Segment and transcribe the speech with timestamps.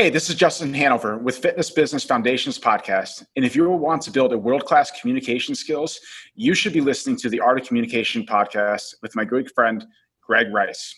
[0.00, 3.22] Hey, this is Justin Hanover with Fitness Business Foundations podcast.
[3.36, 6.00] And if you want to build a world class communication skills,
[6.34, 9.84] you should be listening to the Art of Communication podcast with my good friend,
[10.22, 10.94] Greg Rice.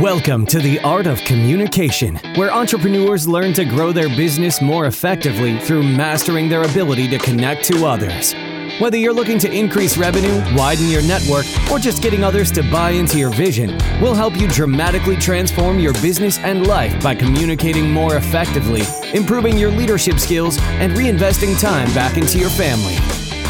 [0.00, 5.60] Welcome to the Art of Communication, where entrepreneurs learn to grow their business more effectively
[5.60, 8.34] through mastering their ability to connect to others.
[8.82, 12.90] Whether you're looking to increase revenue, widen your network, or just getting others to buy
[12.90, 18.16] into your vision, we'll help you dramatically transform your business and life by communicating more
[18.16, 18.82] effectively,
[19.14, 22.96] improving your leadership skills, and reinvesting time back into your family.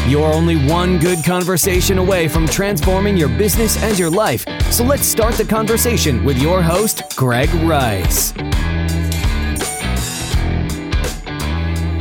[0.07, 4.45] You're only one good conversation away from transforming your business and your life.
[4.69, 8.35] So let's start the conversation with your host, Greg Rice.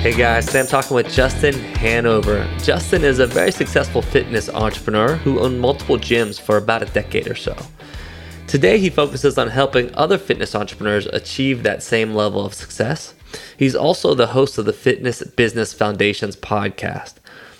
[0.03, 2.45] Hey guys, today I'm talking with Justin Hanover.
[2.59, 7.29] Justin is a very successful fitness entrepreneur who owned multiple gyms for about a decade
[7.29, 7.57] or so.
[8.49, 13.15] Today, he focuses on helping other fitness entrepreneurs achieve that same level of success.
[13.57, 17.15] He's also the host of the Fitness Business Foundations podcast.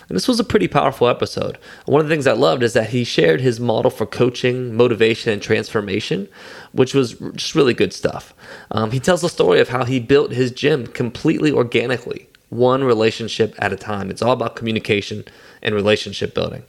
[0.09, 1.57] And this was a pretty powerful episode.
[1.85, 5.31] One of the things I loved is that he shared his model for coaching, motivation,
[5.31, 6.27] and transformation,
[6.73, 8.33] which was just really good stuff.
[8.69, 13.55] Um, he tells the story of how he built his gym completely organically one relationship
[13.59, 14.09] at a time.
[14.09, 15.25] It's all about communication
[15.61, 16.63] and relationship building.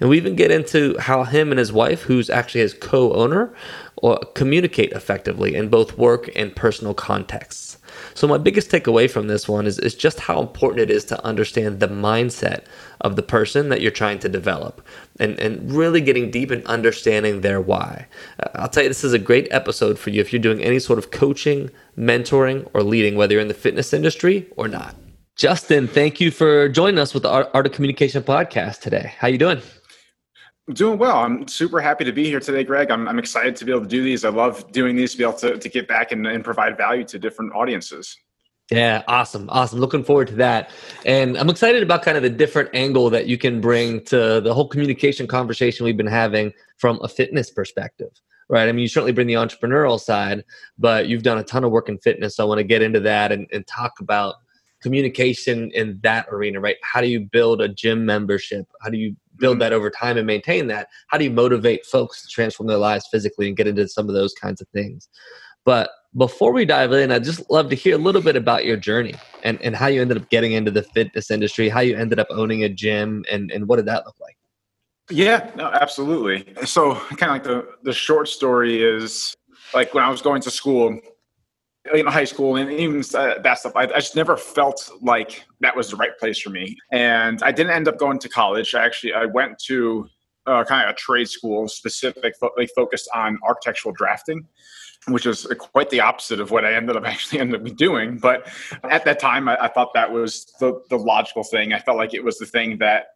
[0.00, 3.52] And we even get into how him and his wife, who's actually his co owner,
[4.34, 7.78] communicate effectively in both work and personal contexts.
[8.14, 11.24] So, my biggest takeaway from this one is, is just how important it is to
[11.24, 12.64] understand the mindset
[13.00, 14.86] of the person that you're trying to develop
[15.18, 18.06] and, and really getting deep in understanding their why.
[18.40, 20.78] Uh, I'll tell you, this is a great episode for you if you're doing any
[20.78, 24.94] sort of coaching, mentoring, or leading, whether you're in the fitness industry or not.
[25.36, 29.12] Justin, thank you for joining us with the Art of Communication podcast today.
[29.18, 29.60] How you doing?
[30.66, 31.18] I'm doing well.
[31.18, 32.90] I'm super happy to be here today, Greg.
[32.90, 34.24] I'm, I'm excited to be able to do these.
[34.24, 37.04] I love doing these to be able to, to get back and, and provide value
[37.04, 38.16] to different audiences.
[38.70, 39.50] Yeah, awesome.
[39.50, 39.78] Awesome.
[39.78, 40.70] Looking forward to that.
[41.04, 44.54] And I'm excited about kind of the different angle that you can bring to the
[44.54, 48.08] whole communication conversation we've been having from a fitness perspective.
[48.48, 48.70] Right.
[48.70, 50.44] I mean, you certainly bring the entrepreneurial side,
[50.78, 52.36] but you've done a ton of work in fitness.
[52.36, 54.36] So I want to get into that and, and talk about
[54.82, 56.76] communication in that arena, right?
[56.82, 58.66] How do you build a gym membership?
[58.82, 59.60] How do you build mm-hmm.
[59.60, 60.88] that over time and maintain that?
[61.08, 64.14] How do you motivate folks to transform their lives physically and get into some of
[64.14, 65.08] those kinds of things?
[65.64, 68.76] But before we dive in, I'd just love to hear a little bit about your
[68.76, 72.18] journey and, and how you ended up getting into the fitness industry, how you ended
[72.18, 74.36] up owning a gym, and, and what did that look like?
[75.10, 76.46] Yeah, no, absolutely.
[76.64, 79.36] So, kind of like the, the short story is
[79.74, 80.98] like when I was going to school,
[81.94, 85.90] in high school and even that stuff, I, I, just never felt like that was
[85.90, 86.76] the right place for me.
[86.92, 88.74] And I didn't end up going to college.
[88.74, 90.08] I actually I went to
[90.46, 94.46] uh, kind of a trade school specifically focused on architectural drafting
[95.08, 98.18] which is quite the opposite of what I ended up actually ended up doing.
[98.18, 98.48] But
[98.84, 101.72] at that time, I, I thought that was the, the logical thing.
[101.72, 103.06] I felt like it was the thing that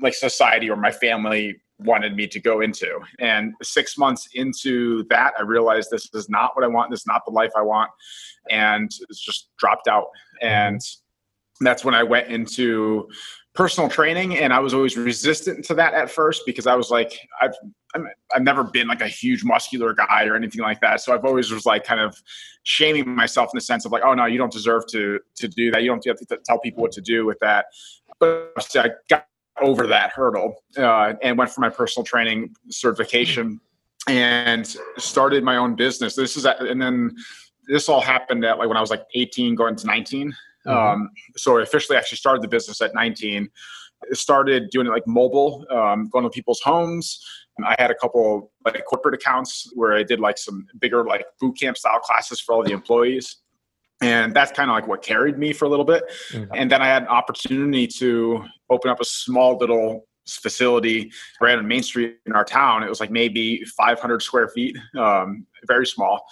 [0.00, 2.98] like society or my family wanted me to go into.
[3.18, 6.90] And six months into that, I realized this is not what I want.
[6.90, 7.90] This is not the life I want.
[8.50, 10.06] And it's just dropped out.
[10.40, 10.80] And
[11.60, 13.08] that's when I went into
[13.54, 14.38] personal training.
[14.38, 17.54] And I was always resistant to that at first because I was like, I've,
[17.94, 18.00] i
[18.32, 21.02] have never been like a huge muscular guy or anything like that.
[21.02, 22.16] So I've always was like kind of
[22.62, 25.70] shaming myself in the sense of like, oh no, you don't deserve to, to do
[25.70, 25.82] that.
[25.82, 27.66] You don't have to tell people what to do with that.
[28.18, 29.26] But I got
[29.62, 33.60] over that hurdle uh, and went for my personal training certification
[34.08, 36.14] and started my own business.
[36.14, 37.14] This is, and then
[37.68, 40.34] this all happened at like when I was like 18 going to 19.
[40.66, 40.70] Mm-hmm.
[40.70, 43.48] Um, so I officially actually started the business at 19.
[44.12, 47.20] Started doing it like mobile, um, going to people's homes.
[47.64, 51.58] I had a couple like corporate accounts where I did like some bigger like boot
[51.60, 53.41] camp style classes for all the employees
[54.02, 56.52] and that's kind of like what carried me for a little bit mm-hmm.
[56.54, 61.66] and then i had an opportunity to open up a small little facility right on
[61.66, 66.24] main street in our town it was like maybe 500 square feet um, very small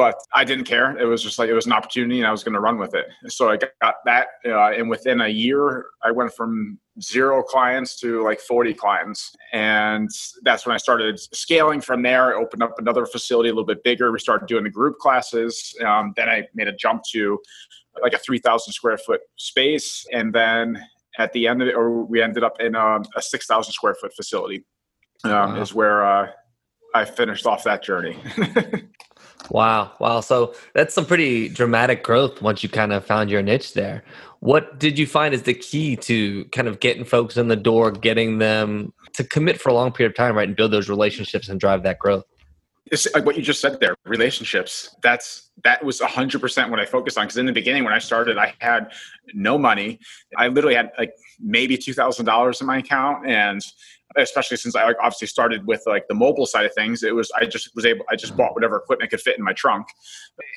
[0.00, 0.96] but I didn't care.
[0.96, 2.94] It was just like it was an opportunity, and I was going to run with
[2.94, 3.04] it.
[3.26, 8.22] So I got that, uh, and within a year, I went from zero clients to
[8.22, 10.08] like 40 clients, and
[10.42, 11.80] that's when I started scaling.
[11.80, 14.12] From there, I opened up another facility a little bit bigger.
[14.12, 15.74] We started doing the group classes.
[15.84, 17.38] Um, then I made a jump to
[18.02, 20.82] like a 3,000 square foot space, and then
[21.18, 24.14] at the end of it, or we ended up in a, a 6,000 square foot
[24.14, 24.64] facility.
[25.24, 25.60] Um, wow.
[25.60, 26.28] Is where uh,
[26.94, 28.16] I finished off that journey.
[29.50, 29.92] Wow.
[29.98, 30.20] Wow.
[30.20, 34.04] So that's some pretty dramatic growth once you kind of found your niche there.
[34.40, 37.90] What did you find is the key to kind of getting folks in the door,
[37.90, 40.48] getting them to commit for a long period of time, right?
[40.48, 42.24] And build those relationships and drive that growth?
[42.90, 47.18] it's like what you just said there relationships that's that was 100% what i focused
[47.18, 48.92] on because in the beginning when i started i had
[49.32, 49.98] no money
[50.36, 53.62] i literally had like maybe $2000 in my account and
[54.16, 57.44] especially since i obviously started with like the mobile side of things it was i
[57.44, 59.86] just was able i just bought whatever equipment could fit in my trunk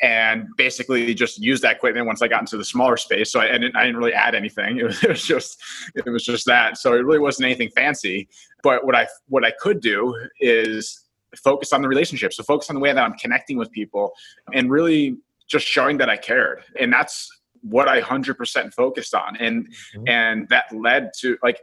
[0.01, 3.45] and basically just used that equipment once i got into the smaller space so i,
[3.45, 5.61] I, didn't, I didn't really add anything it was, it was just
[5.95, 8.27] it was just that so it really wasn't anything fancy
[8.63, 11.03] but what i what i could do is
[11.37, 12.33] focus on the relationship.
[12.33, 14.13] So focus on the way that I'm connecting with people
[14.53, 15.17] and really
[15.47, 16.63] just showing that I cared.
[16.79, 17.29] And that's
[17.61, 19.37] what I 100% focused on.
[19.37, 20.07] And, mm-hmm.
[20.07, 21.59] and that led to like,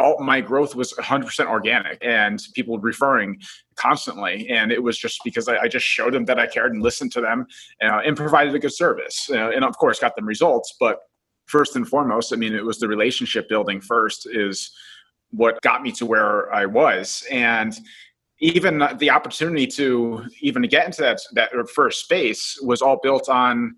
[0.00, 3.38] all my growth was 100% organic and people referring
[3.76, 4.48] constantly.
[4.48, 7.12] And it was just because I, I, just showed them that i cared and listened
[7.12, 7.46] to them
[7.82, 10.74] uh, and provided a good service uh, and of course got them results.
[10.80, 10.98] But
[11.46, 14.70] first and foremost i mean it was the relationship building first is
[15.30, 17.24] what got me to where i was.
[17.30, 17.76] And
[18.40, 23.76] even the opportunity to even get into that that first space was all built on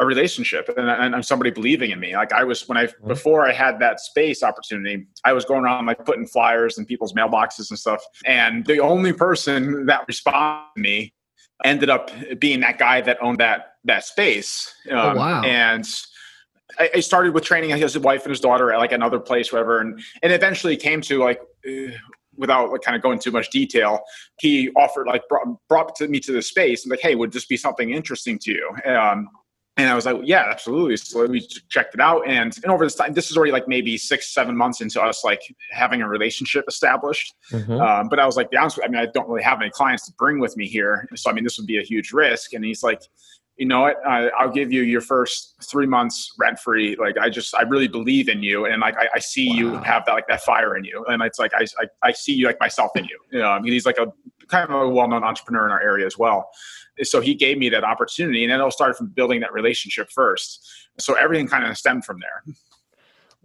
[0.00, 2.14] a relationship and, and, somebody believing in me.
[2.14, 3.08] Like I was when I mm-hmm.
[3.08, 7.12] before I had that space opportunity, I was going around like putting flyers in people's
[7.14, 8.02] mailboxes and stuff.
[8.24, 11.12] And the only person that responded to me
[11.64, 14.72] ended up being that guy that owned that that space.
[14.90, 15.42] Oh, um, oh, wow!
[15.42, 15.88] And
[16.78, 20.00] I, started with training his wife and his daughter at like another place, whatever, and
[20.22, 21.40] and eventually came to like
[22.38, 24.00] without like kind of going too much detail,
[24.38, 27.46] he offered like brought, brought to me to the space and like, hey, would this
[27.46, 28.76] be something interesting to you?
[28.86, 29.28] Um,
[29.78, 30.96] and I was like, yeah, absolutely.
[30.96, 32.26] So we checked it out.
[32.26, 35.22] And, and over this time, this is already like maybe six, seven months into us
[35.22, 35.40] like
[35.70, 37.32] having a relationship established.
[37.52, 37.80] Mm-hmm.
[37.80, 39.60] Um, but I was like, be honest with you, I mean, I don't really have
[39.60, 41.08] any clients to bring with me here.
[41.14, 42.54] So, I mean, this would be a huge risk.
[42.54, 43.02] And he's like,
[43.58, 47.28] you know what uh, i'll give you your first three months rent free like i
[47.28, 49.56] just i really believe in you and like i, I see wow.
[49.56, 52.32] you have that like that fire in you and it's like I, I, I see
[52.32, 54.12] you like myself in you you know I mean, he's like a
[54.48, 56.48] kind of a well-known entrepreneur in our area as well.
[57.02, 60.08] So he gave me that opportunity and then it all started from building that relationship
[60.10, 60.66] first.
[60.98, 62.54] So everything kind of stemmed from there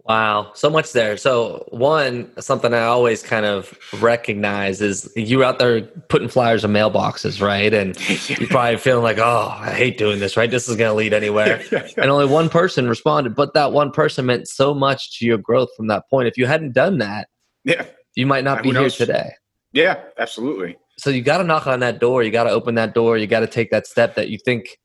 [0.06, 1.16] Wow, so much there.
[1.16, 5.80] So one, something I always kind of recognize is you out there
[6.10, 7.72] putting flyers in mailboxes, right?
[7.72, 7.96] And
[8.28, 10.50] you're probably feeling like, oh, I hate doing this, right?
[10.50, 11.62] This is going to lead anywhere.
[11.96, 15.70] and only one person responded, but that one person meant so much to your growth
[15.74, 16.28] from that point.
[16.28, 17.28] If you hadn't done that,
[17.64, 19.30] yeah, you might not be here today.
[19.72, 20.76] Yeah, absolutely.
[20.98, 22.22] So you got to knock on that door.
[22.22, 23.16] You got to open that door.
[23.16, 24.78] You got to take that step that you think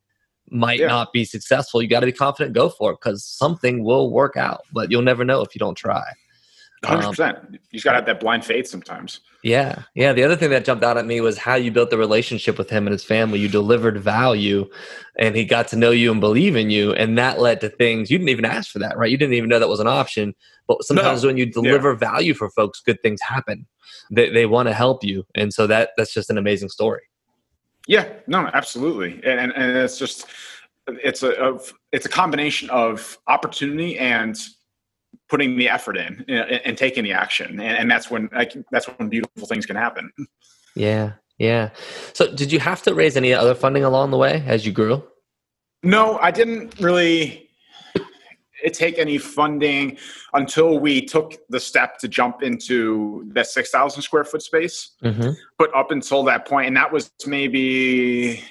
[0.51, 0.87] might yeah.
[0.87, 4.37] not be successful, you got to be confident, go for it because something will work
[4.37, 6.03] out, but you'll never know if you don't try.
[6.83, 7.19] 100%.
[7.19, 9.19] Um, you just got to have that blind faith sometimes.
[9.43, 9.83] Yeah.
[9.95, 10.13] Yeah.
[10.13, 12.69] The other thing that jumped out at me was how you built the relationship with
[12.69, 13.39] him and his family.
[13.39, 14.69] You delivered value
[15.17, 16.93] and he got to know you and believe in you.
[16.93, 19.11] And that led to things you didn't even ask for that, right?
[19.11, 20.33] You didn't even know that was an option.
[20.67, 21.29] But sometimes no.
[21.29, 21.97] when you deliver yeah.
[21.97, 23.65] value for folks, good things happen.
[24.11, 25.25] They, they want to help you.
[25.35, 27.01] And so that that's just an amazing story.
[27.89, 30.27] Yeah, no, absolutely, and and, and it's just
[30.86, 31.59] it's a, a,
[31.91, 34.38] it's a combination of opportunity and
[35.27, 38.53] putting the effort in uh, and, and taking the action, and, and that's when like,
[38.69, 40.12] that's when beautiful things can happen.
[40.75, 41.71] Yeah, yeah.
[42.13, 45.01] So, did you have to raise any other funding along the way as you grew?
[45.81, 47.48] No, I didn't really
[48.73, 49.97] take any funding
[50.33, 54.91] until we took the step to jump into that 6,000 square foot space.
[55.03, 55.31] Mm-hmm.
[55.57, 58.44] But up until that point, and that was maybe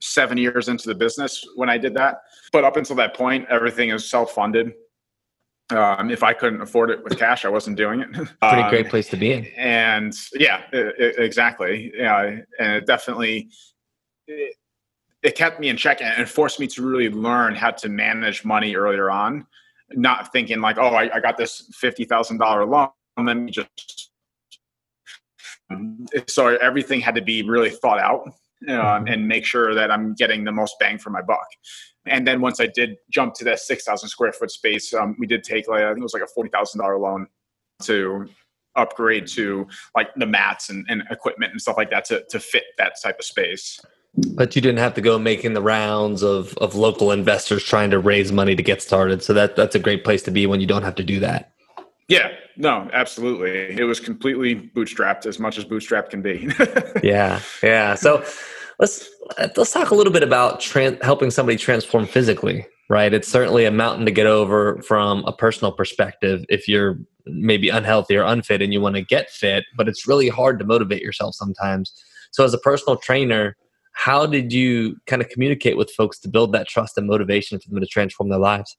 [0.00, 2.22] seven years into the business when I did that.
[2.52, 4.72] But up until that point, everything is self funded.
[5.70, 8.12] Um, if I couldn't afford it with cash, I wasn't doing it.
[8.12, 9.46] Pretty um, great place to be in.
[9.56, 11.92] And yeah, it, it, exactly.
[11.96, 13.50] Yeah, and it definitely.
[14.26, 14.56] It,
[15.22, 18.44] it kept me in check and it forced me to really learn how to manage
[18.44, 19.46] money earlier on
[19.92, 24.10] not thinking like oh i, I got this $50000 loan and then just
[26.26, 28.34] so everything had to be really thought out um,
[28.68, 29.06] mm-hmm.
[29.08, 31.46] and make sure that i'm getting the most bang for my buck
[32.06, 35.42] and then once i did jump to that 6000 square foot space um, we did
[35.42, 37.26] take like i think it was like a $40000 loan
[37.82, 38.26] to
[38.76, 42.64] upgrade to like the mats and, and equipment and stuff like that to, to fit
[42.78, 43.80] that type of space
[44.14, 47.98] but you didn't have to go making the rounds of, of local investors trying to
[47.98, 49.22] raise money to get started.
[49.22, 51.52] So that that's a great place to be when you don't have to do that.
[52.08, 53.78] Yeah, no, absolutely.
[53.78, 56.48] It was completely bootstrapped as much as bootstrap can be.
[57.04, 57.94] yeah, yeah.
[57.94, 58.24] So
[58.80, 59.08] let's
[59.56, 62.66] let's talk a little bit about trans- helping somebody transform physically.
[62.88, 66.44] Right, it's certainly a mountain to get over from a personal perspective.
[66.48, 70.28] If you're maybe unhealthy or unfit and you want to get fit, but it's really
[70.28, 71.92] hard to motivate yourself sometimes.
[72.32, 73.56] So as a personal trainer,
[74.00, 77.68] how did you kind of communicate with folks to build that trust and motivation for
[77.68, 78.78] them to transform their lives?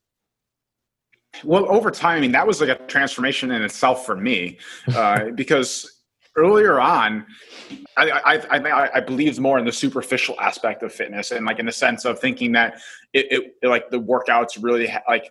[1.43, 4.57] Well, over time, I mean, that was like a transformation in itself for me
[4.95, 6.01] uh, because
[6.35, 7.27] earlier on,
[7.97, 11.67] I, I, I, I believed more in the superficial aspect of fitness and like in
[11.67, 12.81] the sense of thinking that
[13.13, 15.29] it, it like the workouts really ha- like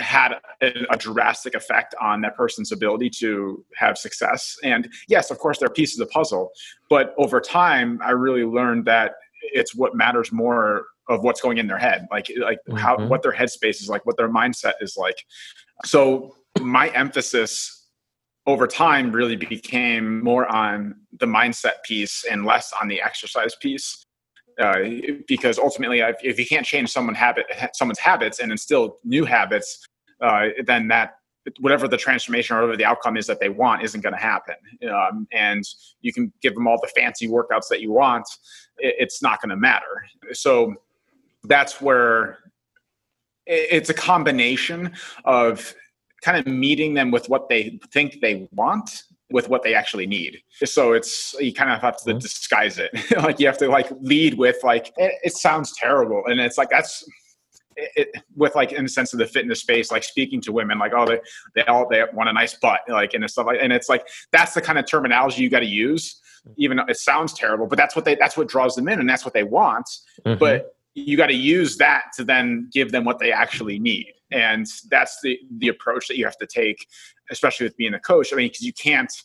[0.00, 4.56] had a, a, drastic effect on that person's ability to have success.
[4.64, 6.50] And yes, of course, they're pieces of the puzzle,
[6.88, 11.66] but over time, I really learned that it's what matters more of what's going in
[11.66, 12.76] their head, like like mm-hmm.
[12.76, 15.24] how what their headspace is like, what their mindset is like.
[15.84, 17.88] So my emphasis
[18.46, 24.04] over time really became more on the mindset piece and less on the exercise piece.
[24.60, 24.90] Uh,
[25.26, 29.86] because ultimately, if, if, you can't change someone habit, someone's habits and instill new habits,
[30.20, 31.14] uh, then that
[31.60, 34.54] whatever the transformation or whatever the outcome is that they want isn't going to happen.
[34.90, 35.64] Um, and
[36.00, 38.28] you can give them all the fancy workouts that you want,
[38.78, 40.04] it, it's not going to matter.
[40.32, 40.74] So
[41.44, 42.38] that's where
[43.46, 44.92] it's a combination
[45.24, 45.74] of
[46.22, 50.38] kind of meeting them with what they think they want with what they actually need.
[50.64, 52.18] So it's you kind of have to mm-hmm.
[52.18, 52.90] disguise it.
[53.16, 56.70] like you have to like lead with like it, it sounds terrible, and it's like
[56.70, 57.04] that's
[57.96, 60.92] it, with like in the sense of the fitness space, like speaking to women, like
[60.94, 61.20] oh they
[61.54, 64.54] they all they want a nice butt, like and stuff like, and it's like that's
[64.54, 66.20] the kind of terminology you got to use,
[66.56, 69.08] even though it sounds terrible, but that's what they that's what draws them in, and
[69.08, 69.88] that's what they want.
[70.24, 70.38] Mm-hmm.
[70.38, 74.66] But you got to use that to then give them what they actually need and
[74.90, 76.86] that's the the approach that you have to take
[77.30, 79.22] especially with being a coach i mean because you can't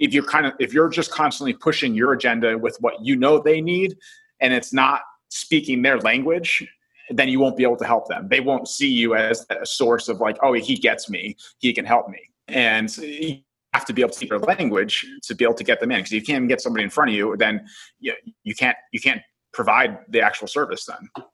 [0.00, 3.38] if you're kind of if you're just constantly pushing your agenda with what you know
[3.38, 3.96] they need
[4.40, 6.66] and it's not speaking their language
[7.10, 10.08] then you won't be able to help them they won't see you as a source
[10.08, 13.38] of like oh he gets me he can help me and you
[13.72, 15.98] have to be able to speak their language to be able to get them in
[15.98, 17.64] because if you can't get somebody in front of you then
[17.98, 19.20] you, you can't you can't
[19.54, 21.24] provide the actual service then.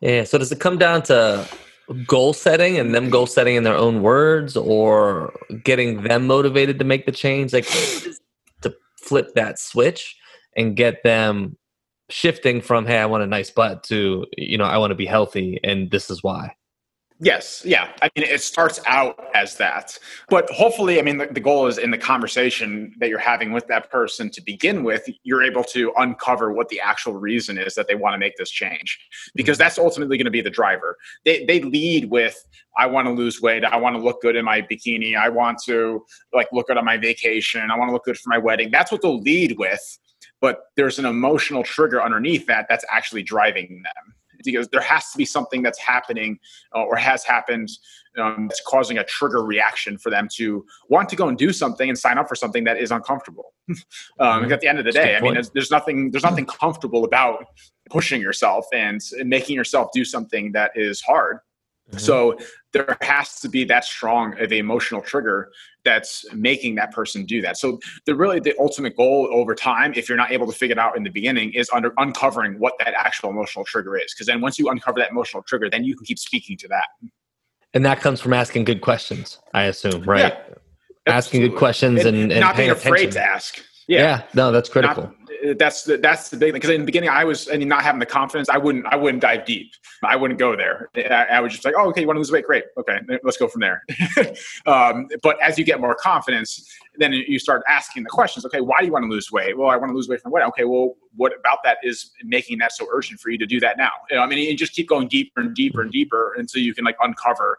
[0.00, 0.24] Yeah.
[0.24, 1.48] So does it come down to
[2.06, 5.32] goal setting and them goal setting in their own words or
[5.64, 7.52] getting them motivated to make the change?
[7.52, 7.66] Like
[8.60, 10.16] to flip that switch
[10.56, 11.56] and get them
[12.10, 15.06] shifting from, hey, I want a nice butt to, you know, I want to be
[15.06, 16.54] healthy and this is why.
[17.20, 17.92] Yes, yeah.
[18.02, 19.96] I mean, it starts out as that.
[20.28, 23.68] But hopefully, I mean, the, the, goal is in the conversation that you're having with
[23.68, 27.86] that person to begin with, you're able to uncover what the actual reason is that
[27.86, 28.98] they want to make this change.
[29.36, 29.62] Because mm-hmm.
[29.62, 30.96] that's ultimately going to be the driver.
[31.24, 32.36] They, they lead with,
[32.76, 33.64] I want to lose weight.
[33.64, 35.16] I want to look good in my bikini.
[35.16, 37.70] I want to like look good on my vacation.
[37.70, 38.72] I want to look good for my wedding.
[38.72, 39.98] That's what they'll lead with.
[40.44, 45.16] But there's an emotional trigger underneath that that's actually driving them because there has to
[45.16, 46.38] be something that's happening
[46.76, 47.70] uh, or has happened
[48.18, 51.88] um, that's causing a trigger reaction for them to want to go and do something
[51.88, 53.54] and sign up for something that is uncomfortable.
[53.70, 53.76] um,
[54.18, 54.52] mm-hmm.
[54.52, 57.46] At the end of the day, I mean, there's, there's, nothing there's nothing comfortable about
[57.88, 61.38] pushing yourself and, making yourself do something that is hard.
[61.88, 62.00] Mm-hmm.
[62.00, 62.36] So
[62.74, 65.52] there has to be that strong of an emotional trigger
[65.84, 67.56] that's making that person do that.
[67.56, 70.78] So the really the ultimate goal over time, if you're not able to figure it
[70.78, 74.12] out in the beginning, is under uncovering what that actual emotional trigger is.
[74.14, 76.86] Because then once you uncover that emotional trigger, then you can keep speaking to that.
[77.74, 80.32] And that comes from asking good questions, I assume, right?
[80.48, 80.54] Yeah,
[81.06, 82.88] asking good questions and, and, and not being attention.
[82.88, 83.60] afraid to ask.
[83.86, 83.98] Yeah.
[83.98, 85.02] yeah, no, that's critical.
[85.02, 85.14] Not,
[85.56, 86.54] that's the, that's the big thing.
[86.54, 88.96] Because in the beginning I was I mean not having the confidence I wouldn't I
[88.96, 89.72] wouldn't dive deep.
[90.02, 90.90] I wouldn't go there.
[90.96, 92.46] I, I was just like oh okay you want to lose weight?
[92.46, 92.64] Great.
[92.76, 93.82] Okay let's go from there.
[94.66, 98.80] Um, but as you get more confidence then you start asking the questions okay why
[98.80, 99.56] do you want to lose weight?
[99.56, 100.42] Well I want to lose weight from what?
[100.42, 103.76] Okay well what about that is making that so urgent for you to do that
[103.76, 103.90] now?
[104.10, 106.74] You know, I mean you just keep going deeper and deeper and deeper until you
[106.74, 107.58] can like uncover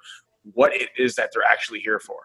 [0.54, 2.20] what it is that they're actually here for.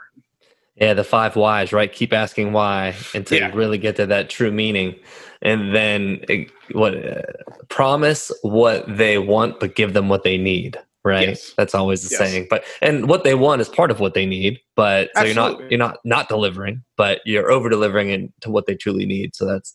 [0.76, 1.92] Yeah, the five whys, right?
[1.92, 3.48] Keep asking why until yeah.
[3.48, 4.98] you really get to that true meaning
[5.42, 7.22] and then eh, what uh,
[7.68, 11.52] promise what they want but give them what they need right yes.
[11.56, 12.18] that's always the yes.
[12.18, 15.32] saying but and what they want is part of what they need but so Absolutely.
[15.32, 19.34] you're not you're not not delivering but you're over delivering to what they truly need
[19.34, 19.74] so that's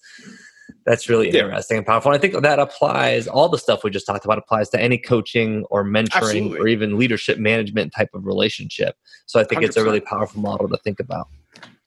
[0.86, 1.42] that's really yeah.
[1.42, 4.38] interesting and powerful and i think that applies all the stuff we just talked about
[4.38, 6.60] applies to any coaching or mentoring Absolutely.
[6.60, 8.96] or even leadership management type of relationship
[9.26, 9.66] so i think 100%.
[9.66, 11.28] it's a really powerful model to think about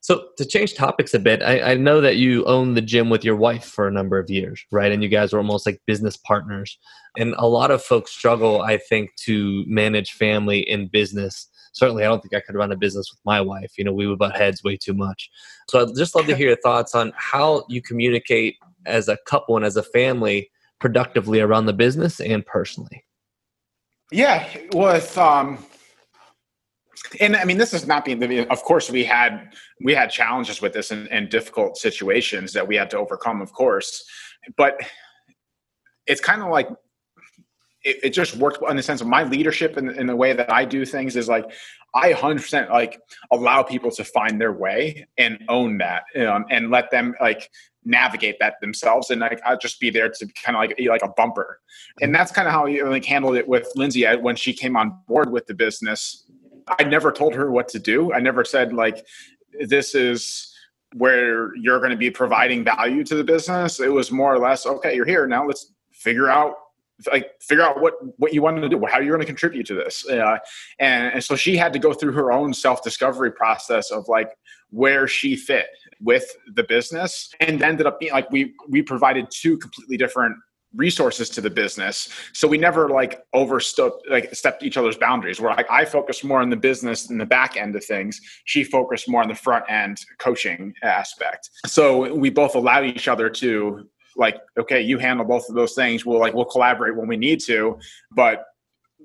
[0.00, 3.25] so to change topics a bit, I, I, know that you own the gym with
[3.25, 4.93] your wife for a number of years, right?
[4.93, 6.78] And you guys were almost like business partners.
[7.17, 11.49] And a lot of folks struggle, I think, to manage family in business.
[11.73, 13.73] Certainly, I don't think I could run a business with my wife.
[13.76, 15.31] You know, we would butt heads way too much.
[15.69, 19.57] So I'd just love to hear your thoughts on how you communicate as a couple
[19.57, 20.50] and as a family
[20.81, 23.05] productively around the business and personally.
[24.11, 25.59] Yeah, with um,
[27.21, 28.23] and I mean, this is not being.
[28.50, 32.77] Of course, we had we had challenges with this and, and difficult situations that we
[32.77, 33.41] had to overcome.
[33.41, 34.05] Of course,
[34.57, 34.81] but
[36.07, 36.69] it's kind of like
[37.85, 40.33] it, it, just worked in the sense of my leadership and in, in the way
[40.33, 41.50] that I do things is like
[41.95, 43.00] I 100% like
[43.33, 47.50] allow people to find their way and own that um, and let them like
[47.85, 51.09] navigate that themselves and like I'll just be there to kind of like like a
[51.09, 51.61] bumper.
[52.03, 54.77] And that's kind of how you like handled it with Lindsay uh, when she came
[54.77, 56.25] on board with the business.
[56.78, 58.12] I never told her what to do.
[58.12, 59.06] I never said like
[59.60, 60.54] this is
[60.94, 63.80] where you're going to be providing value to the business.
[63.80, 65.46] It was more or less okay, you're here now.
[65.46, 66.54] Let's figure out
[67.12, 69.75] like figure out what what you want to do how you're going to contribute to
[69.75, 70.37] this uh,
[70.80, 74.37] and, and so she had to go through her own self discovery process of like
[74.70, 75.68] where she fit
[76.00, 80.34] with the business and ended up being like we we provided two completely different
[80.78, 82.08] resources to the business.
[82.32, 85.40] So we never like overstepped like stepped each other's boundaries.
[85.40, 88.20] Where like i focused more on the business and the back end of things.
[88.44, 91.50] She focused more on the front end coaching aspect.
[91.66, 96.06] So we both allowed each other to like okay you handle both of those things.
[96.06, 97.78] We'll like we'll collaborate when we need to.
[98.12, 98.44] But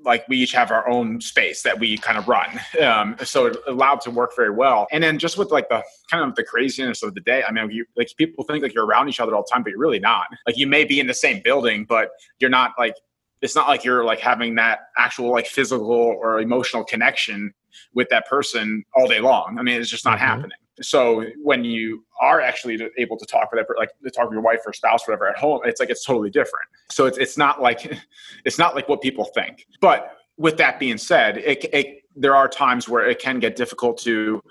[0.04, 3.58] like we each have our own space that we kind of run um, so it
[3.68, 4.88] allowed to work very well.
[4.92, 7.70] And then just with like the kind of the craziness of the day i mean
[7.72, 10.00] you, like people think like you're around each other all the time but you're really
[10.00, 10.28] not.
[10.46, 12.96] Like you may be in the same building but you're not like
[13.42, 17.54] it's not like you're like having that actual like physical or emotional connection
[17.94, 19.58] with that person all day long.
[19.60, 20.26] I mean it's just not mm-hmm.
[20.26, 20.58] happening.
[20.82, 24.42] So when you are actually able to talk with it, like to talk with your
[24.42, 26.68] wife or spouse, whatever at home, it's like it's totally different.
[26.90, 27.94] So it's it's not like
[28.46, 29.68] it's not like what people think.
[29.82, 33.98] But with that being said, it, it there are times where it can get difficult
[34.00, 34.42] to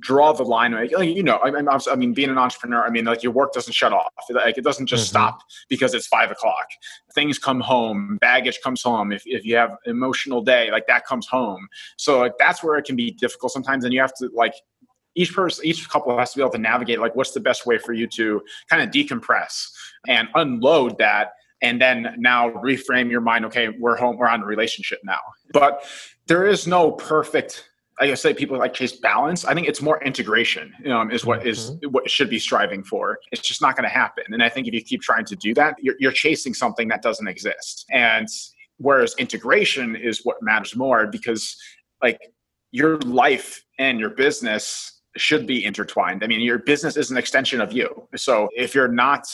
[0.00, 0.72] draw the line.
[0.72, 3.52] Like, you know, I mean, I mean, being an entrepreneur, I mean, like your work
[3.52, 4.12] doesn't shut off.
[4.30, 5.10] Like it doesn't just mm-hmm.
[5.10, 6.66] stop because it's five o'clock.
[7.14, 9.12] Things come home, baggage comes home.
[9.12, 11.68] If, if you have emotional day, like that comes home.
[11.96, 13.84] So like that's where it can be difficult sometimes.
[13.84, 14.54] And you have to like
[15.18, 17.76] each person each couple has to be able to navigate like what's the best way
[17.76, 19.68] for you to kind of decompress
[20.06, 24.46] and unload that and then now reframe your mind okay we're home we're on a
[24.46, 25.20] relationship now
[25.52, 25.84] but
[26.26, 27.68] there is no perfect
[28.00, 29.44] like I say people like chase balance.
[29.44, 31.90] I think it's more integration um, is what is mm-hmm.
[31.90, 33.18] what should be striving for.
[33.32, 34.24] It's just not going to happen.
[34.28, 37.02] And I think if you keep trying to do that, you're, you're chasing something that
[37.02, 37.84] doesn't exist.
[37.90, 38.28] And
[38.76, 41.56] whereas integration is what matters more because
[42.00, 42.20] like
[42.70, 46.22] your life and your business should be intertwined.
[46.22, 48.08] I mean, your business is an extension of you.
[48.16, 49.26] So if you're not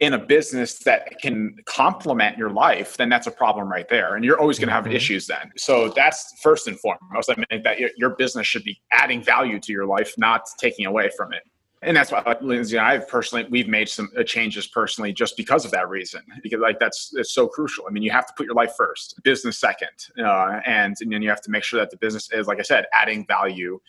[0.00, 4.16] in a business that can complement your life, then that's a problem right there.
[4.16, 4.94] And you're always going to have mm-hmm.
[4.94, 5.52] issues then.
[5.56, 7.30] So that's first and foremost.
[7.30, 10.86] I mean, that your, your business should be adding value to your life, not taking
[10.86, 11.42] away from it
[11.82, 15.36] and that's why Lindsay and I have personally we've made some uh, changes personally just
[15.36, 17.84] because of that reason because like that's it's so crucial.
[17.88, 19.88] I mean, you have to put your life first, business second,
[20.18, 22.62] uh, and and then you have to make sure that the business is like I
[22.62, 23.80] said, adding value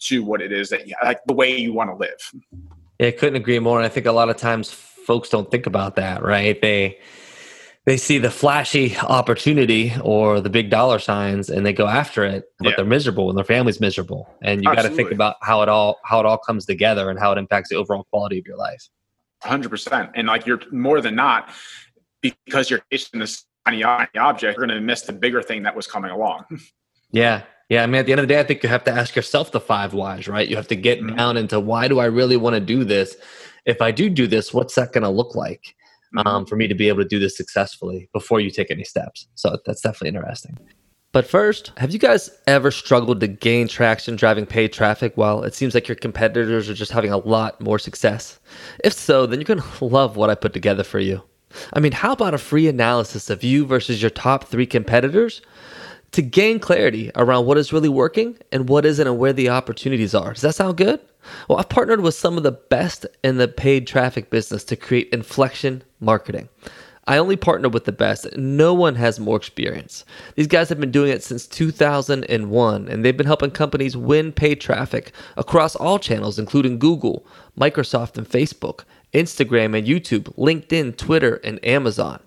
[0.00, 2.32] to what it is that you like the way you want to live.
[2.98, 3.78] Yeah, couldn't agree more.
[3.78, 6.60] And I think a lot of times folks don't think about that, right?
[6.60, 6.98] They
[7.88, 12.44] they see the flashy opportunity or the big dollar signs and they go after it,
[12.58, 12.76] but yeah.
[12.76, 14.28] they're miserable and their family's miserable.
[14.42, 17.18] And you got to think about how it all how it all comes together and
[17.18, 18.88] how it impacts the overall quality of your life.
[19.42, 20.10] Hundred percent.
[20.14, 21.50] And like you're more than not
[22.20, 25.86] because you're chasing this tiny object, you're going to miss the bigger thing that was
[25.86, 26.44] coming along.
[27.10, 28.90] Yeah, yeah, I mean, at the end of the day, I think you have to
[28.90, 30.48] ask yourself the five whys, right?
[30.48, 31.16] You have to get mm-hmm.
[31.16, 33.16] down into why do I really want to do this?
[33.66, 35.74] If I do do this, what's that going to look like
[36.16, 36.26] mm-hmm.
[36.26, 39.28] um, for me to be able to do this successfully before you take any steps?
[39.34, 40.58] So that's definitely interesting.
[41.12, 45.54] But first, have you guys ever struggled to gain traction driving paid traffic while it
[45.54, 48.38] seems like your competitors are just having a lot more success?
[48.84, 51.22] If so, then you're going to love what I put together for you.
[51.72, 55.40] I mean, how about a free analysis of you versus your top three competitors?
[56.12, 60.14] To gain clarity around what is really working and what isn't and where the opportunities
[60.14, 60.32] are.
[60.32, 61.00] Does that sound good?
[61.48, 65.10] Well, I've partnered with some of the best in the paid traffic business to create
[65.12, 66.48] inflection marketing.
[67.06, 68.26] I only partner with the best.
[68.36, 70.04] No one has more experience.
[70.36, 74.60] These guys have been doing it since 2001, and they've been helping companies win paid
[74.60, 77.26] traffic across all channels, including Google,
[77.58, 82.20] Microsoft, and Facebook, Instagram and YouTube, LinkedIn, Twitter, and Amazon.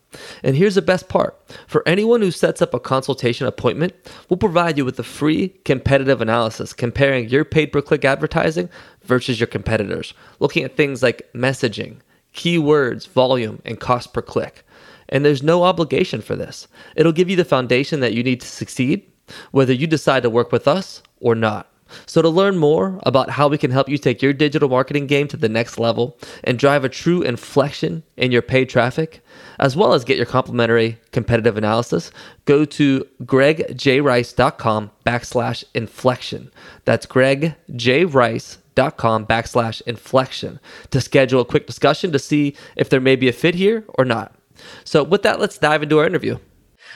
[0.43, 3.93] And here's the best part for anyone who sets up a consultation appointment,
[4.29, 8.69] we'll provide you with a free competitive analysis comparing your paid per click advertising
[9.03, 11.97] versus your competitors, looking at things like messaging,
[12.33, 14.65] keywords, volume, and cost per click.
[15.09, 16.67] And there's no obligation for this.
[16.95, 19.09] It'll give you the foundation that you need to succeed,
[19.51, 21.67] whether you decide to work with us or not.
[22.05, 25.27] So, to learn more about how we can help you take your digital marketing game
[25.27, 29.21] to the next level and drive a true inflection in your paid traffic,
[29.61, 32.11] as well as get your complimentary competitive analysis,
[32.45, 36.51] go to gregjrice.com backslash inflection.
[36.85, 43.29] That's gregjrice.com backslash inflection to schedule a quick discussion to see if there may be
[43.29, 44.35] a fit here or not.
[44.83, 46.37] So, with that, let's dive into our interview.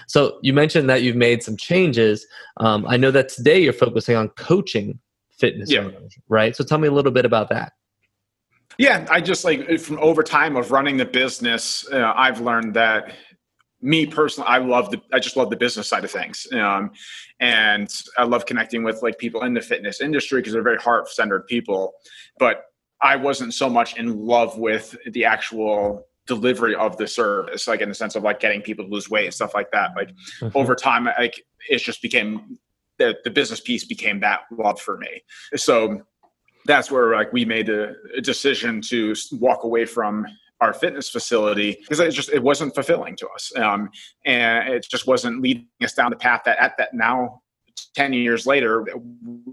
[0.08, 2.25] So you mentioned that you've made some changes.
[2.58, 4.99] Um, I know that today you're focusing on coaching
[5.32, 5.80] fitness yeah.
[5.80, 6.56] owners, right?
[6.56, 7.73] So tell me a little bit about that.
[8.77, 13.13] Yeah, I just like from over time of running the business, uh, I've learned that
[13.81, 16.47] me personally, I love the, I just love the business side of things.
[16.51, 16.91] Um,
[17.39, 21.07] and I love connecting with like people in the fitness industry because they're very heart
[21.09, 21.93] centered people.
[22.39, 22.63] But
[23.01, 27.89] I wasn't so much in love with the actual delivery of the service, like in
[27.89, 29.91] the sense of like getting people to lose weight and stuff like that.
[29.95, 30.09] Like
[30.41, 30.57] mm-hmm.
[30.57, 32.57] over time, like it just became
[32.97, 35.21] the, the business piece became that love for me.
[35.55, 36.01] So
[36.65, 40.25] that's where like we made a, a decision to walk away from
[40.62, 43.51] our fitness facility because it just it wasn't fulfilling to us.
[43.58, 43.89] Um,
[44.25, 47.41] and it just wasn't leading us down the path that at that now
[47.95, 48.86] 10 years later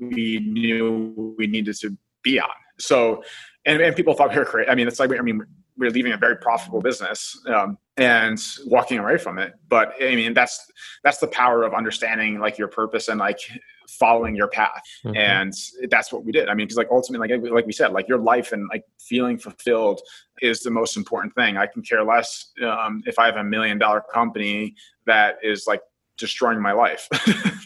[0.00, 2.48] we knew we needed to be on.
[2.78, 3.22] So
[3.64, 5.42] and, and people thought we were crazy i mean it's like i mean
[5.82, 9.52] we are leaving a very profitable business um, and walking away from it.
[9.68, 10.70] But i mean that's
[11.02, 13.40] that's the power of understanding like your purpose and like
[13.88, 14.82] following your path.
[15.04, 15.16] Mm-hmm.
[15.16, 15.52] and
[15.90, 16.48] that's what we did.
[16.48, 19.36] I mean because like ultimately like like we said like your life and like feeling
[19.36, 20.00] fulfilled
[20.40, 21.56] is the most important thing.
[21.56, 25.82] I can care less um, if i have a million dollar company that is like
[26.16, 27.08] destroying my life.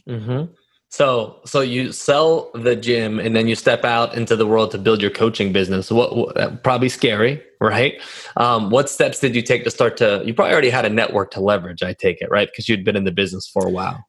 [0.06, 0.44] Mm-hmm.
[0.88, 4.78] So, so you sell the gym and then you step out into the world to
[4.78, 5.90] build your coaching business.
[5.90, 8.00] What, what probably scary, right?
[8.36, 10.22] Um, what steps did you take to start to?
[10.24, 11.82] You probably already had a network to leverage.
[11.82, 12.48] I take it, right?
[12.48, 14.06] Because you'd been in the business for a while.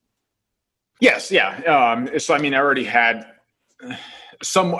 [1.01, 1.57] Yes, yeah.
[1.63, 3.25] Um, so, I mean, I already had
[4.43, 4.75] some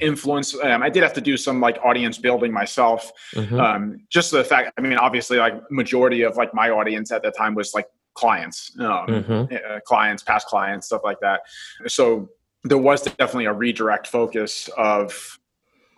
[0.00, 0.54] influence.
[0.60, 3.12] Um, I did have to do some like audience building myself.
[3.34, 3.60] Mm-hmm.
[3.60, 7.30] Um, just the fact, I mean, obviously, like majority of like my audience at the
[7.30, 7.86] time was like
[8.18, 9.54] clients, um, mm-hmm.
[9.54, 11.42] uh, clients, past clients, stuff like that.
[11.86, 12.28] So
[12.64, 15.38] there was definitely a redirect focus of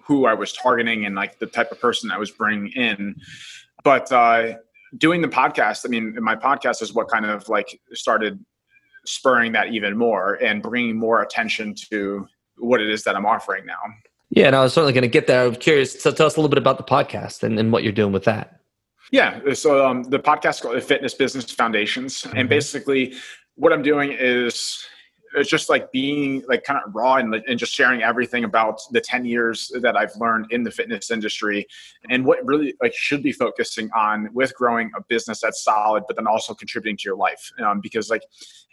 [0.04, 3.16] who I was targeting and like the type of person I was bringing in.
[3.84, 4.56] But uh,
[4.98, 8.44] doing the podcast, I mean, my podcast is what kind of like started
[9.06, 12.26] spurring that even more and bringing more attention to
[12.58, 13.80] what it is that I'm offering now.
[14.28, 15.46] Yeah, and I was certainly going to get there.
[15.46, 16.00] I'm curious.
[16.00, 18.24] So tell us a little bit about the podcast and, and what you're doing with
[18.24, 18.59] that.
[19.10, 19.52] Yeah.
[19.54, 22.36] So um, the podcast called The Fitness Business Foundations, mm-hmm.
[22.36, 23.14] and basically
[23.56, 24.84] what I'm doing is
[25.34, 29.00] it's just like being like kind of raw and, and just sharing everything about the
[29.00, 31.66] 10 years that I've learned in the fitness industry
[32.08, 36.16] and what really like should be focusing on with growing a business that's solid, but
[36.16, 37.50] then also contributing to your life.
[37.64, 38.22] Um, because like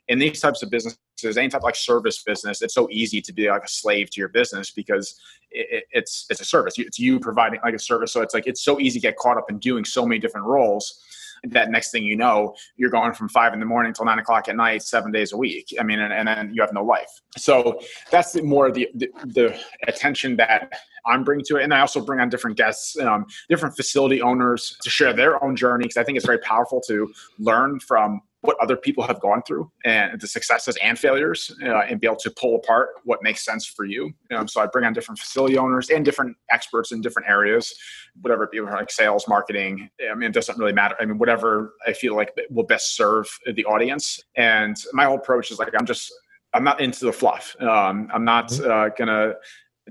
[0.07, 3.33] in these types of businesses, any type of like service business, it's so easy to
[3.33, 5.19] be like a slave to your business because
[5.51, 6.75] it, it's it's a service.
[6.77, 8.13] It's you providing like a service.
[8.13, 10.47] So it's like it's so easy to get caught up in doing so many different
[10.47, 11.03] roles
[11.43, 14.47] that next thing you know, you're going from five in the morning till nine o'clock
[14.49, 15.73] at night, seven days a week.
[15.79, 17.09] I mean, and, and then you have no life.
[17.37, 17.79] So
[18.11, 20.73] that's the, more the, the, the attention that
[21.05, 21.63] I'm bringing to it.
[21.63, 25.55] And I also bring on different guests, um, different facility owners to share their own
[25.55, 29.41] journey because I think it's very powerful to learn from what other people have gone
[29.43, 33.43] through and the successes and failures uh, and be able to pull apart what makes
[33.43, 34.13] sense for you.
[34.31, 37.73] Um, so I bring on different facility owners and different experts in different areas,
[38.21, 39.89] whatever it be like sales, marketing.
[40.09, 40.95] I mean, it doesn't really matter.
[40.99, 44.19] I mean, whatever I feel like will best serve the audience.
[44.35, 46.13] And my whole approach is like, I'm just,
[46.53, 47.55] I'm not into the fluff.
[47.59, 48.69] Um, I'm not mm-hmm.
[48.69, 49.35] uh, going to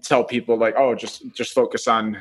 [0.02, 2.16] tell people like, oh, just, just focus on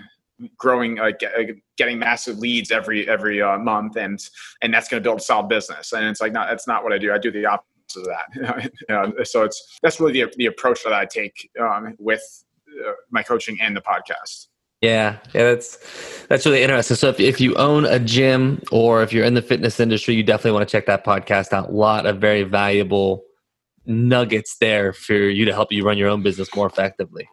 [0.58, 4.20] growing uh, get, uh, getting massive leads every every uh, month and
[4.62, 6.92] and that's going to build a solid business and it's like not that's not what
[6.92, 7.66] i do i do the opposite
[7.98, 12.44] of that know, so it's that's really the, the approach that i take um, with
[12.86, 14.48] uh, my coaching and the podcast
[14.82, 16.96] yeah, yeah, that's that's really interesting.
[16.96, 20.22] So if if you own a gym or if you're in the fitness industry, you
[20.22, 21.70] definitely want to check that podcast out.
[21.70, 23.24] A lot of very valuable
[23.86, 27.28] nuggets there for you to help you run your own business more effectively.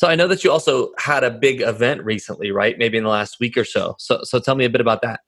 [0.00, 2.78] So I know that you also had a big event recently, right?
[2.78, 3.96] Maybe in the last week or so.
[3.98, 5.20] So so tell me a bit about that.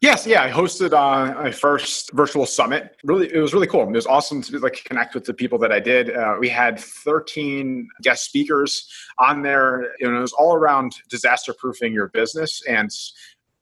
[0.00, 2.94] Yes, yeah, I hosted uh, my first virtual summit.
[3.02, 3.82] Really, it was really cool.
[3.82, 6.14] It was awesome to like connect with the people that I did.
[6.14, 8.88] Uh, we had 13 guest speakers
[9.18, 9.92] on there.
[9.98, 12.62] You know, it was all around disaster proofing your business.
[12.68, 12.92] And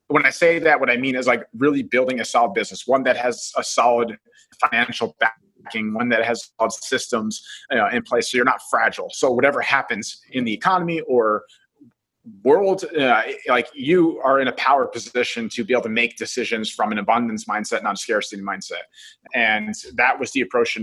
[0.08, 3.02] when I say that, what I mean is like really building a solid business, one
[3.04, 4.18] that has a solid
[4.60, 5.38] financial back
[5.94, 7.46] one that has systems
[7.92, 9.10] in place so you're not fragile.
[9.12, 11.44] So whatever happens in the economy or
[12.42, 16.70] world uh, like you are in a power position to be able to make decisions
[16.70, 18.84] from an abundance mindset not a scarcity mindset
[19.34, 20.78] and that was the approach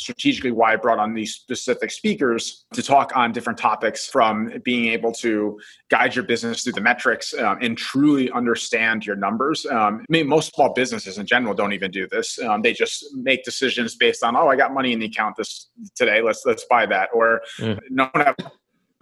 [0.00, 4.86] strategically why I brought on these specific speakers to talk on different topics from being
[4.86, 5.58] able to
[5.90, 9.66] guide your business through the metrics um, and truly understand your numbers.
[9.66, 12.38] Um, I mean, most small businesses in general don't even do this.
[12.40, 15.70] Um, they just make decisions based on, oh, I got money in the account this
[15.94, 16.22] today.
[16.22, 17.10] Let's let's buy that.
[17.12, 17.78] Or mm.
[17.90, 18.36] no one have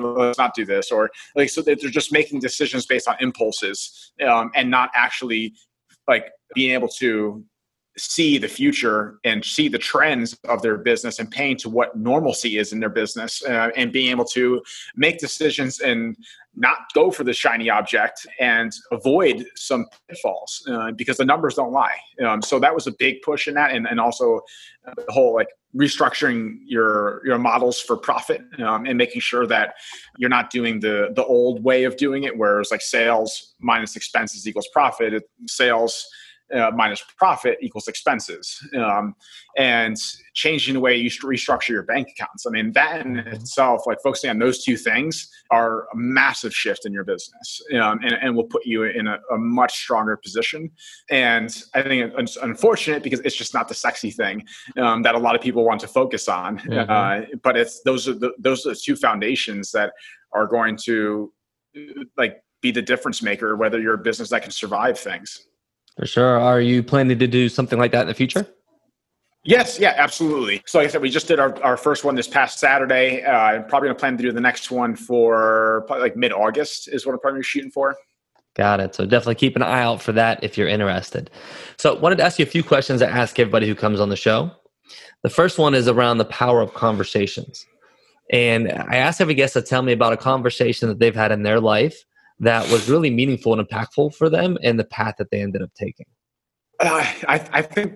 [0.01, 4.49] let's not do this or like so they're just making decisions based on impulses um,
[4.55, 5.53] and not actually
[6.07, 7.45] like being able to
[7.99, 12.59] see the future and see the trends of their business and paying to what normalcy
[12.59, 14.63] is in their business uh, and being able to
[14.97, 16.17] make decisions and
[16.55, 21.73] not go for the shiny object and avoid some pitfalls uh, because the numbers don't
[21.73, 21.97] lie.
[22.25, 24.41] Um, so that was a big push in that, and, and also
[24.87, 29.75] uh, the whole like restructuring your your models for profit um, and making sure that
[30.17, 33.95] you're not doing the the old way of doing it, where it's like sales minus
[33.95, 35.23] expenses equals profit.
[35.47, 36.09] Sales
[36.55, 39.15] uh, minus profit equals expenses um,
[39.57, 39.97] and
[40.35, 43.29] changing the way you restructure your bank accounts i mean that in mm-hmm.
[43.29, 47.99] itself like focusing on those two things are a massive shift in your business um,
[48.03, 50.71] and, and will put you in a, a, much stronger position
[51.11, 54.45] and i think it's unfortunate because it's just not the sexy thing
[54.79, 56.91] um, that a lot of people want to focus on mm-hmm.
[56.91, 59.93] uh, but it's those are the those are the two foundations that
[60.33, 61.33] are going to
[62.17, 65.48] like be the difference maker whether you're a business that can survive things
[65.99, 66.39] for sure.
[66.39, 68.47] Are you planning to do something like that in the future?
[69.45, 70.63] Yes, yeah, absolutely.
[70.67, 73.25] So, like I said, we just did our, our first one this past Saturday.
[73.25, 76.33] Uh, I'm probably going to plan to do the next one for probably like mid
[76.33, 77.97] August, is what I'm probably shooting for.
[78.55, 78.95] Got it.
[78.95, 81.31] So, definitely keep an eye out for that if you're interested.
[81.79, 84.17] So, wanted to ask you a few questions I ask everybody who comes on the
[84.17, 84.51] show.
[85.23, 87.67] The first one is around the power of conversations.
[88.31, 91.43] And I asked every guest to tell me about a conversation that they've had in
[91.43, 92.05] their life
[92.40, 95.70] that was really meaningful and impactful for them and the path that they ended up
[95.74, 96.07] taking?
[96.81, 97.94] Uh, I, I think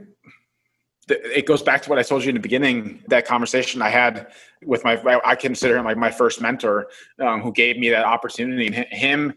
[1.09, 3.03] it goes back to what I told you in the beginning.
[3.09, 4.33] That conversation I had
[4.65, 6.89] with my, I consider him like my first mentor,
[7.21, 9.35] um, who gave me that opportunity, and him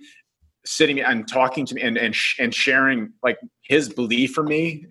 [0.65, 4.85] sitting and talking to me and and, sh- and sharing like his belief for me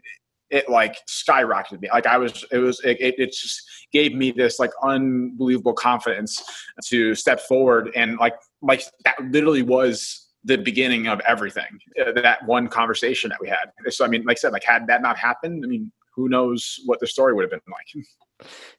[0.50, 4.58] it like skyrocketed me like i was it was it, it, just gave me this
[4.58, 6.42] like unbelievable confidence
[6.84, 12.44] to step forward and like like that literally was the beginning of everything uh, that
[12.46, 15.16] one conversation that we had so i mean like i said like had that not
[15.18, 18.04] happened i mean who knows what the story would have been like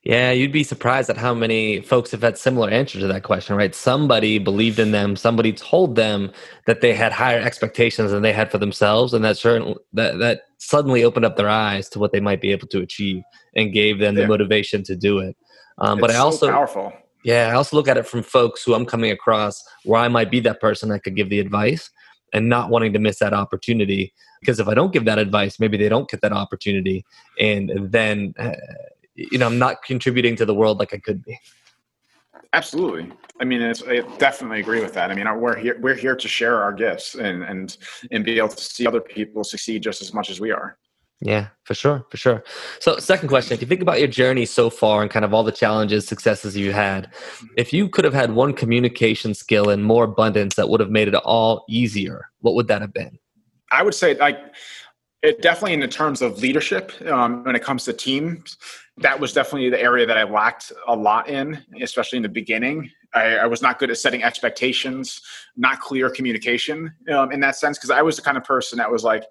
[0.03, 3.55] Yeah, you'd be surprised at how many folks have had similar answers to that question,
[3.55, 3.73] right?
[3.73, 6.31] Somebody believed in them, somebody told them
[6.67, 10.41] that they had higher expectations than they had for themselves, and that certain that that
[10.59, 13.23] suddenly opened up their eyes to what they might be able to achieve
[13.55, 14.21] and gave them yeah.
[14.21, 15.35] the motivation to do it.
[15.79, 16.93] Um, but I also so powerful.
[17.25, 20.31] Yeah, I also look at it from folks who I'm coming across where I might
[20.31, 21.89] be that person that could give the advice
[22.33, 25.75] and not wanting to miss that opportunity because if I don't give that advice, maybe
[25.75, 27.03] they don't get that opportunity,
[27.39, 28.33] and then.
[28.39, 28.53] Uh,
[29.15, 31.39] you know, I'm not contributing to the world like I could be.
[32.53, 33.11] Absolutely.
[33.39, 35.11] I mean, I definitely agree with that.
[35.11, 37.77] I mean, we're here we're here to share our gifts and and
[38.11, 40.77] and be able to see other people succeed just as much as we are.
[41.21, 42.43] Yeah, for sure, for sure.
[42.79, 45.43] So, second question: If you think about your journey so far and kind of all
[45.43, 47.09] the challenges, successes you had,
[47.57, 51.07] if you could have had one communication skill and more abundance that would have made
[51.07, 53.17] it all easier, what would that have been?
[53.71, 54.37] I would say, like,
[55.25, 58.57] it definitely in the terms of leadership um, when it comes to teams
[58.97, 62.89] that was definitely the area that i lacked a lot in especially in the beginning
[63.13, 65.21] i, I was not good at setting expectations
[65.57, 68.91] not clear communication um, in that sense because i was the kind of person that
[68.91, 69.23] was like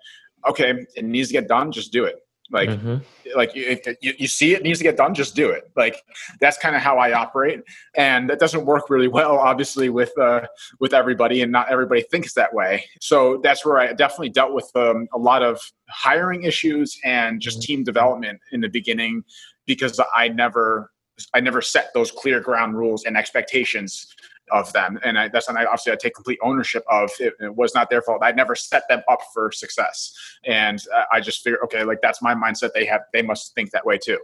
[0.47, 2.97] okay it needs to get done just do it like, mm-hmm.
[3.35, 5.71] like you, you see it needs to get done, just do it.
[5.77, 6.03] Like
[6.41, 7.63] that's kind of how I operate,
[7.97, 10.43] and that doesn't work really well, obviously, with uh,
[10.79, 12.85] with everybody, and not everybody thinks that way.
[13.01, 17.59] So that's where I definitely dealt with um, a lot of hiring issues and just
[17.59, 17.67] mm-hmm.
[17.67, 19.25] team development in the beginning,
[19.67, 20.93] because I never
[21.33, 24.07] I never set those clear ground rules and expectations
[24.51, 24.99] of them.
[25.03, 27.11] And I, that's something I, obviously I take complete ownership of.
[27.19, 28.21] It, it, was not their fault.
[28.23, 30.13] I never set them up for success.
[30.45, 32.73] And uh, I just figure, okay, like that's my mindset.
[32.75, 34.19] They have, they must think that way too.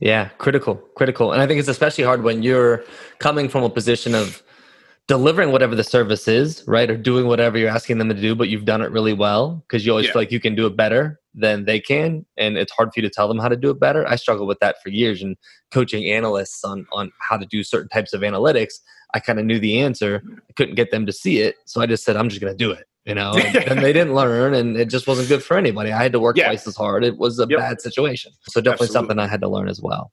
[0.00, 1.32] Yeah, critical, critical.
[1.32, 2.84] And I think it's especially hard when you're
[3.18, 4.42] coming from a position of
[5.08, 6.90] delivering whatever the service is, right?
[6.90, 9.86] Or doing whatever you're asking them to do, but you've done it really well because
[9.86, 10.12] you always yeah.
[10.12, 12.26] feel like you can do it better than they can.
[12.36, 14.06] And it's hard for you to tell them how to do it better.
[14.08, 15.36] I struggled with that for years and
[15.70, 18.74] coaching analysts on, on how to do certain types of analytics.
[19.14, 20.22] I kind of knew the answer.
[20.26, 21.56] I couldn't get them to see it.
[21.66, 23.92] So I just said, I'm just going to do it, you know, and, and, they
[23.92, 25.92] didn't learn and it just wasn't good for anybody.
[25.92, 26.46] I had to work yeah.
[26.46, 27.04] twice as hard.
[27.04, 27.60] It was a yep.
[27.60, 28.32] bad situation.
[28.48, 28.92] So definitely Absolutely.
[28.92, 30.12] something I had to learn as well.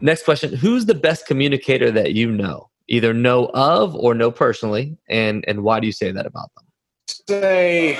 [0.00, 0.52] Next question.
[0.54, 2.70] Who's the best communicator that you know?
[2.88, 6.66] either know of or know personally, and and why do you say that about them?
[7.06, 7.98] Say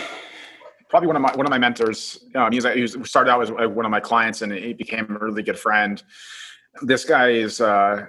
[0.94, 2.24] probably one of my one of my mentors.
[2.36, 5.42] Um, he's, he started out as one of my clients, and he became a really
[5.42, 6.00] good friend.
[6.82, 7.60] This guy is.
[7.60, 8.06] Uh,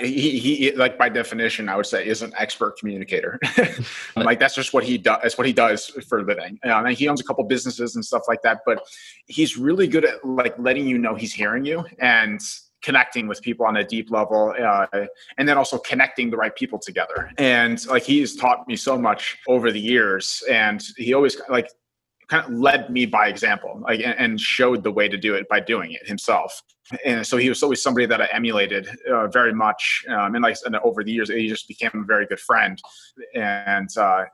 [0.00, 3.38] he, he like by definition i would say is an expert communicator
[4.16, 6.98] like that's just what he does that's what he does for a living um, and
[6.98, 8.84] he owns a couple businesses and stuff like that but
[9.28, 12.40] he's really good at like letting you know he's hearing you and
[12.86, 14.86] connecting with people on a deep level uh,
[15.38, 19.22] and then also connecting the right people together and like he's taught me so much
[19.48, 21.68] over the years and he always like
[22.28, 25.60] kind of led me by example, like and showed the way to do it by
[25.60, 26.62] doing it himself.
[27.04, 30.04] And so he was always somebody that I emulated uh, very much.
[30.08, 32.80] Um, and like and over the years, he just became a very good friend.
[33.34, 34.24] And uh,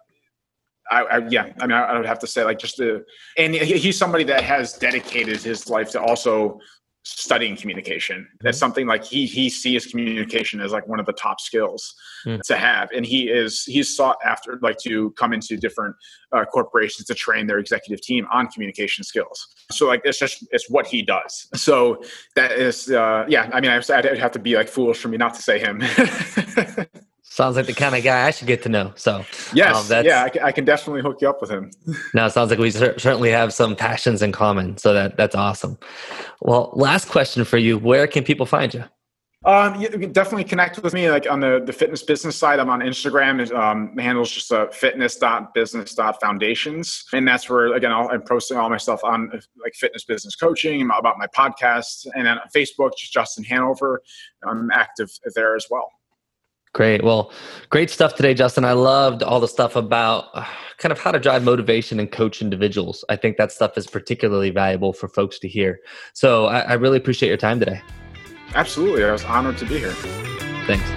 [0.90, 3.04] I, I, yeah, I mean, I, I, would have to say like just the,
[3.38, 6.58] and he's somebody that has dedicated his life to also
[7.04, 8.28] studying communication.
[8.40, 8.60] That's mm-hmm.
[8.60, 11.94] something like he he sees communication as like one of the top skills
[12.26, 12.40] mm.
[12.42, 15.96] to have, and he is he's sought after like to come into different
[16.32, 19.46] uh, corporations to train their executive team on communication skills.
[19.70, 21.48] So like it's just it's what he does.
[21.62, 22.02] So
[22.34, 23.48] that is uh, yeah.
[23.52, 25.80] I mean, I, I'd have to be like foolish for me not to say him.
[27.32, 28.92] Sounds like the kind of guy I should get to know.
[28.94, 31.70] So yes, um, yeah, I, I, can definitely hook you up with him.
[32.14, 34.76] no, it sounds like we cer- certainly have some passions in common.
[34.76, 35.78] So that that's awesome.
[36.42, 38.84] Well, last question for you: Where can people find you?
[39.46, 42.60] Um, you can definitely connect with me like on the, the fitness business side.
[42.60, 43.50] I'm on Instagram.
[43.52, 47.04] Um, my handle is just uh, fitness.business.foundations.
[47.14, 50.82] And that's where, again, i am posting all my stuff on like fitness business coaching
[50.82, 52.06] about my podcast.
[52.14, 54.02] And then on Facebook, just Justin Hanover.
[54.46, 55.90] I'm active there as well.
[56.74, 57.04] Great.
[57.04, 57.30] Well,
[57.68, 58.64] great stuff today, Justin.
[58.64, 60.46] I loved all the stuff about uh,
[60.78, 63.04] kind of how to drive motivation and coach individuals.
[63.10, 65.80] I think that stuff is particularly valuable for folks to hear.
[66.14, 67.82] So I, I really appreciate your time today.
[68.54, 69.04] Absolutely.
[69.04, 69.92] I was honored to be here.
[70.66, 70.88] Thanks.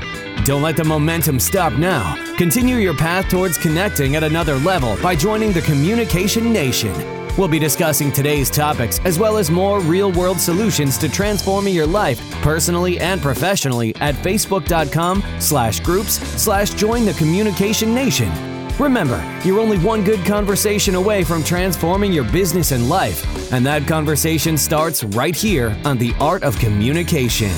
[0.46, 2.16] Don't let the momentum stop now.
[2.38, 7.25] Continue your path towards connecting at another level by joining the Communication Nation.
[7.38, 11.86] We'll be discussing today's topics as well as more real world solutions to transforming your
[11.86, 18.32] life personally and professionally at facebook.com slash groups slash join the communication nation.
[18.80, 23.88] Remember, you're only one good conversation away from transforming your business and life, and that
[23.88, 27.52] conversation starts right here on The Art of Communication.